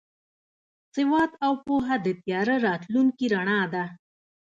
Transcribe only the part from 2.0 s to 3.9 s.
د تیاره راتلونکي رڼا ده.